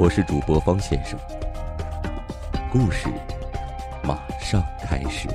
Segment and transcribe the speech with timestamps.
[0.00, 1.18] 我是主播方先生，
[2.70, 3.08] 故事
[4.04, 5.28] 马上开始。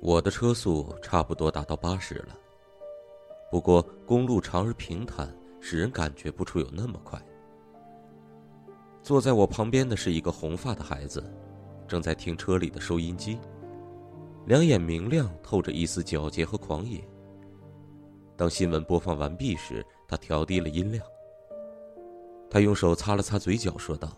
[0.00, 2.38] 我的车速差不多达到八十了，
[3.50, 5.28] 不过公路长而平坦，
[5.60, 7.20] 使人感觉不出有那么快。
[9.02, 11.20] 坐在我旁边的是一个红发的孩子。
[11.88, 13.38] 正在听车里的收音机，
[14.46, 17.02] 两眼明亮，透着一丝皎洁和狂野。
[18.36, 21.04] 当新闻播放完毕时，他调低了音量。
[22.50, 24.16] 他用手擦了擦嘴角，说道：“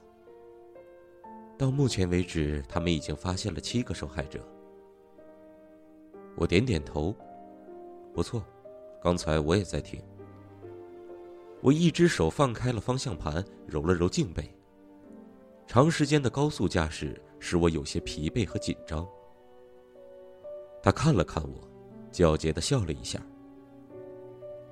[1.57, 4.41] 到目前为止，他们已经发现了七个受害者。”
[6.37, 7.15] 我点点头
[8.13, 8.45] ：“不错，
[9.03, 10.01] 刚才我也在听。”
[11.63, 14.49] 我一只手放开了方向盘，揉了揉颈背。
[15.67, 19.05] 长时间的高速驾驶使我有些疲惫和紧张。
[20.81, 21.69] 他看了看我，
[22.13, 23.21] 皎洁的笑了一下。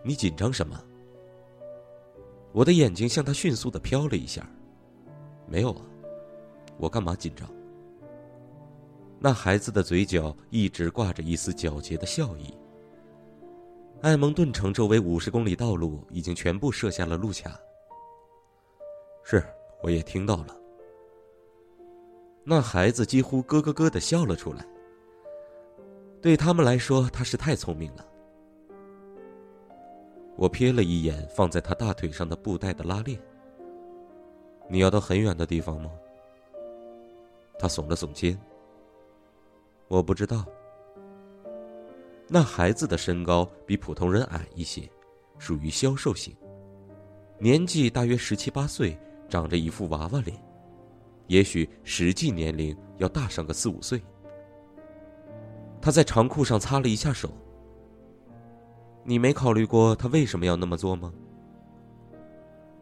[0.04, 0.80] 你紧张什么？
[2.52, 4.48] 我的眼睛向他迅速的飘了一下。
[5.46, 5.82] 没有啊，
[6.78, 7.48] 我干嘛紧张？
[9.18, 12.54] 那孩子的嘴角一直挂着一丝皎洁的笑意。
[14.00, 17.58] 艾蒙顿城周围五十公里道路已经全部设下了路卡。
[19.24, 19.44] 是，
[19.82, 20.56] 我也听到了。
[22.50, 24.64] 那孩子几乎咯咯咯的笑了出来。
[26.22, 28.06] 对他们来说，他是太聪明了。
[30.34, 33.20] 我瞥了一眼放在他大腿上的布袋的拉链。
[34.66, 35.90] 你要到很远的地方吗？
[37.58, 38.40] 他耸了耸肩。
[39.88, 40.46] 我不知道。
[42.28, 44.88] 那孩子的身高比普通人矮一些，
[45.38, 46.34] 属于消瘦型，
[47.38, 48.98] 年纪大约十七八岁，
[49.28, 50.47] 长着一副娃娃脸。
[51.28, 54.02] 也许实际年龄要大上个四五岁。
[55.80, 57.30] 他在长裤上擦了一下手。
[59.04, 61.12] 你没考虑过他为什么要那么做吗？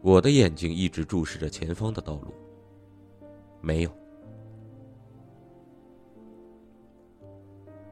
[0.01, 2.33] 我的眼睛一直注视着前方的道路。
[3.61, 3.91] 没有。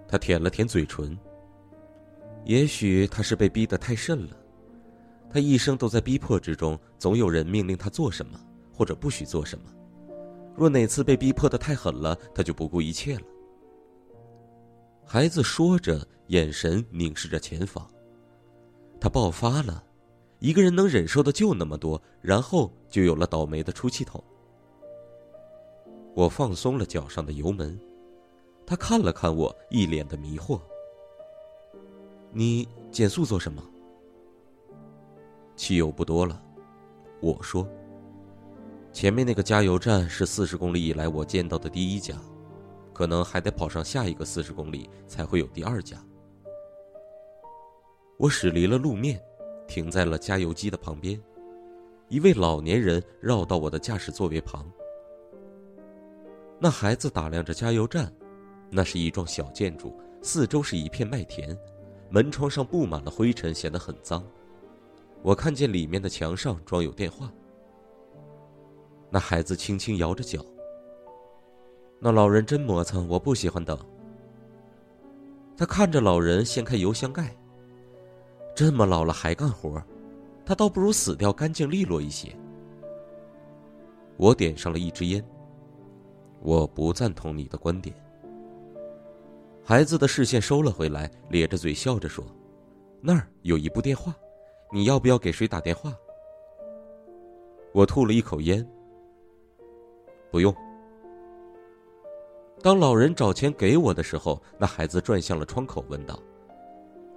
[0.08, 1.18] 他舔了舔嘴唇。
[2.46, 4.38] 也许他是被逼得太甚了。
[5.30, 8.40] 他一生都在逼迫之中，总有人命令他做什么，
[8.72, 9.66] 或者不许做什么。
[10.56, 13.24] 若哪次被逼迫的太狠了，他就不顾一切了。
[15.04, 17.86] 孩子说着，眼神凝视着前方。
[19.00, 19.84] 他爆发了，
[20.40, 24.24] 一个人能忍受的就那么多，然后就有了倒霉的出气筒。
[26.16, 27.78] 我放松了脚上的油门，
[28.66, 30.60] 他看了看我，一脸的迷惑。
[32.32, 33.62] 你减速做什么？
[35.56, 36.42] 汽油不多了，
[37.22, 37.68] 我说。
[38.96, 42.16] 前面那个加油站是四十公里以来我见到的第一家，
[42.94, 46.02] 可能还得跑上下一个四十公里才会有第二家。
[48.18, 49.22] 我驶离了路面，
[49.68, 51.22] 停在了加油机的旁边。
[52.08, 54.66] 一位老年人绕到我的驾驶座位旁。
[56.58, 58.10] 那孩子打量着加油站，
[58.72, 61.56] 那是一幢小建筑，四周是一片麦田，
[62.10, 64.26] 门窗上布满了灰尘，显得很脏。
[65.22, 67.30] 我看见里面的墙上装有电话。
[69.16, 70.46] 那孩子轻轻摇着脚。
[72.02, 73.80] 那老人真磨蹭，我不喜欢等。
[75.56, 77.34] 他看着老人掀开油箱盖。
[78.54, 79.82] 这么老了还干活，
[80.46, 82.36] 他倒不如死掉干净利落一些。
[84.18, 85.26] 我点上了一支烟。
[86.42, 87.96] 我不赞同你的观点。
[89.64, 92.22] 孩子的视线收了回来，咧着嘴笑着说
[93.00, 94.14] ：“那儿有一部电话，
[94.74, 95.94] 你要不要给谁打电话？”
[97.72, 98.70] 我吐了一口烟。
[100.36, 100.54] 不用。
[102.62, 106.20] 当老人找钱给我的时候，那孩子转向了窗口，问道：“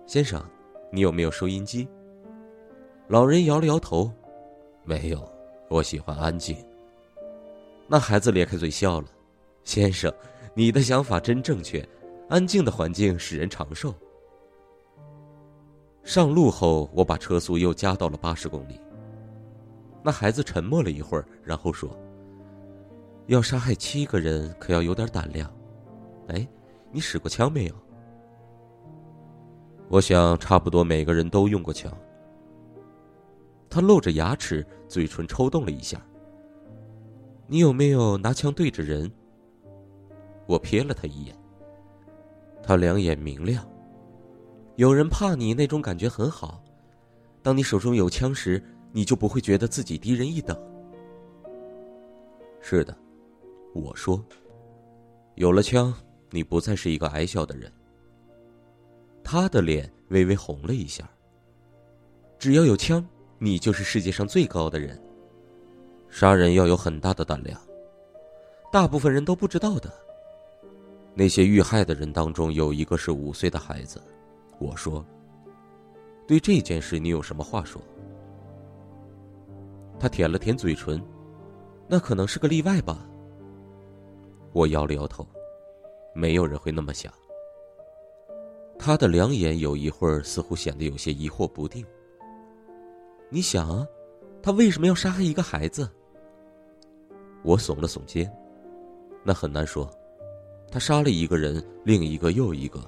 [0.07, 0.41] 先生，
[0.93, 1.89] 你有没有收音机？”
[3.09, 4.09] 老人摇了摇头
[4.87, 5.29] ：“没有，
[5.69, 6.57] 我喜欢安静。”
[7.91, 9.09] 那孩子咧开嘴笑了
[9.65, 10.15] ：“先生，
[10.55, 11.85] 你的想法真正确，
[12.29, 13.93] 安静的环境使人长寿。”
[16.07, 18.81] 上路后，我把车速又加到了八十公里。
[20.05, 21.91] 那孩子沉默了一会儿，然后说。
[23.29, 25.53] 要杀害七个人，可要有点胆量。
[26.29, 26.49] 哎，
[26.91, 27.75] 你使过枪没有？
[29.91, 31.93] 我想，差不多每个人都用过枪。
[33.69, 36.01] 他露着牙齿，嘴唇抽动了一下。
[37.47, 39.11] 你有没有拿枪对着人？
[40.47, 41.37] 我瞥了他一眼。
[42.63, 43.63] 他两眼明亮。
[44.77, 46.63] 有人怕你，那种感觉很好。
[47.43, 50.59] 当你手中有枪时，你就不会觉得自己低人一等。
[52.61, 52.97] 是的，
[53.79, 54.23] 我说。
[55.37, 55.95] 有了枪，
[56.31, 57.73] 你不再是一个矮小的人。
[59.23, 61.09] 他的脸微微红了一下。
[62.39, 63.07] 只要有枪，
[63.39, 65.01] 你就是世界上最高的人。
[66.09, 67.61] 杀人要有很大的胆量，
[68.73, 69.93] 大部分人都不知道的。
[71.15, 74.01] 那些遇害的人当中，有一个是五岁的孩子。
[74.59, 75.05] 我说
[76.27, 77.81] ：“对这件事，你有什么话说？”
[80.01, 81.03] 他舔了舔嘴唇，
[81.89, 83.07] 那可能是个例外吧。
[84.53, 85.27] 我摇了摇头，
[86.15, 87.13] 没有人会那么想。
[88.79, 91.85] 他的两眼有一会儿似乎显得有些疑惑不定。
[93.29, 93.87] 你想啊，
[94.43, 95.89] 他为什么要杀害一个孩子？
[97.43, 98.33] 我耸了耸肩，
[99.25, 99.91] 那很难说。
[100.71, 102.81] 他杀了一个人，另一个又一个，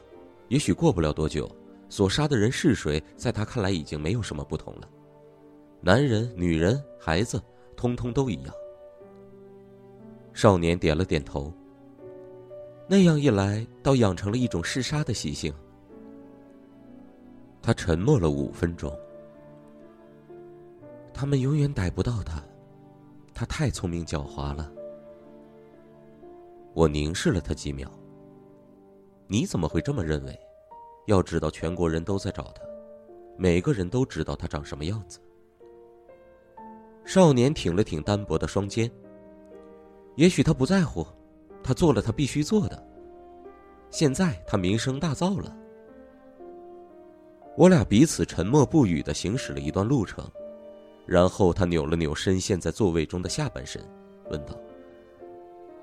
[0.48, 1.50] 也许过不了多久，
[1.88, 4.88] 所杀的人是谁，在他看来已经没有什么不同了。
[5.80, 7.42] 男人、女人、孩子，
[7.76, 8.54] 通通都一样。
[10.32, 11.52] 少年点了点头。
[12.88, 15.52] 那样一来，倒养成了一种嗜杀的习性。
[17.62, 18.92] 他沉默了五分钟。
[21.12, 22.42] 他们永远逮不到他，
[23.34, 24.72] 他太聪明狡猾了。
[26.72, 27.90] 我凝视了他几秒。
[29.26, 30.36] 你怎么会这么认为？
[31.06, 32.62] 要知道，全国人都在找他，
[33.36, 35.20] 每个人都知道他长什么样子。
[37.04, 38.90] 少年挺了挺单薄的双肩。
[40.16, 41.06] 也许他不在乎，
[41.62, 42.86] 他做了他必须做的。
[43.90, 45.56] 现在他名声大噪了。
[47.56, 50.24] 我俩彼此沉默不语的行驶了一段路程，
[51.06, 53.82] 然后他扭了扭深陷在座位中的下半身，
[54.30, 54.54] 问道：“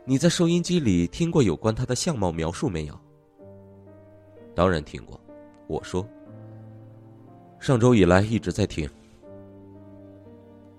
[0.05, 2.97] 你在收音机里听过有关他的相貌描述没有
[4.55, 5.19] ？”“当然听过。”
[5.67, 6.07] 我说。
[7.59, 8.89] “上周以来一直在听。”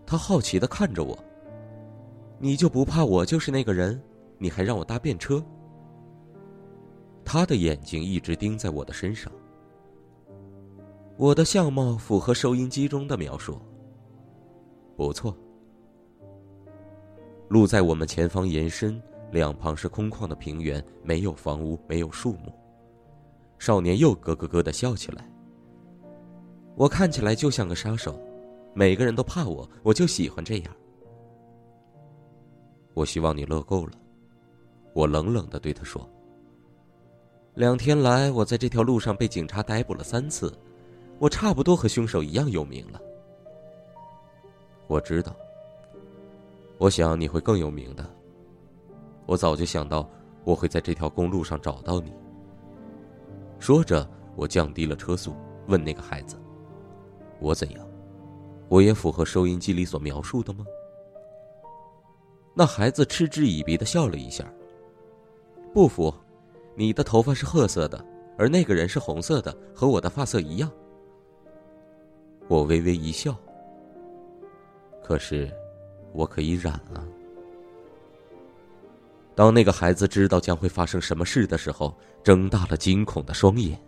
[0.07, 1.17] 他好奇的看着我。
[2.41, 4.01] 你就不怕我就是那个人？
[4.39, 5.45] 你还让我搭便车？
[7.25, 9.31] 他的眼睛一直盯在我的身上。
[11.17, 13.61] 我的相貌符合收音机中的描述。
[14.97, 15.37] 不错。
[17.49, 19.03] 路在我们前方延伸，
[19.33, 22.53] 两旁是空旷的平原，没有房屋，没有树木。
[23.59, 25.29] 少年又咯咯咯的笑起来。
[26.77, 28.21] 我看起来就像个杀手，
[28.75, 30.73] 每个人都怕我，我就喜欢这样。
[32.99, 33.93] 我希望你乐够了，
[34.93, 36.05] 我冷冷的对他说。
[37.55, 40.53] 两天来，我在这条路上被警察逮捕了三次，
[41.21, 43.01] 我差不多和凶手一样有名了。
[44.89, 45.33] 我知道。
[46.79, 48.05] 我想你会更有名的。
[49.27, 50.09] 我早就想到
[50.43, 52.13] 我会在这条公路上找到你。
[53.61, 55.37] 说着，我降低了车速，
[55.69, 56.37] 问那个孩子
[57.39, 57.87] ：“我怎样？
[58.69, 60.65] 我也符合收音机里所描述的吗？”
[62.59, 64.45] 那孩子嗤之以鼻的笑了一下。
[65.73, 66.13] 不服，
[66.75, 68.05] 你的头发是褐色的，
[68.37, 70.69] 而那个人是红色的，和我的发色一样。
[72.49, 73.33] 我微微一笑。
[75.05, 75.49] 可是，
[76.13, 77.07] 我可以染啊。
[79.37, 83.81] 当那个孩子知道将会发生什么事的时候，睁大了惊恐的双眼。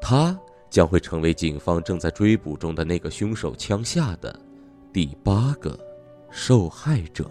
[0.00, 0.34] 他
[0.70, 4.34] 将会成为警方正在追捕中的那个凶手枪下的
[4.90, 5.78] 第八个
[6.30, 7.30] 受害者。